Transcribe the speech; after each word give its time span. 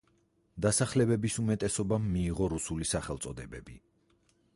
დასახლებების 0.65 1.35
უმეტესობამ 1.43 2.07
მიიღო 2.15 2.47
რუსული 2.55 2.87
სახელწოდებები. 2.93 3.77